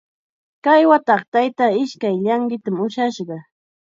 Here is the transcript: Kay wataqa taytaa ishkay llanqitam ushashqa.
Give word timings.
Kay 0.65 0.83
wataqa 0.89 1.29
taytaa 1.33 1.73
ishkay 1.83 2.15
llanqitam 2.23 2.77
ushashqa. 2.85 3.37